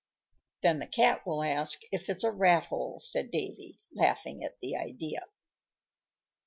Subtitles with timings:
[0.63, 4.75] '""Then the Cat will ask if it's a rat hole," said Davy, laughing at the
[4.75, 5.27] idea.